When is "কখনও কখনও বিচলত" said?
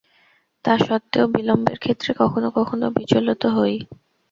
2.21-3.41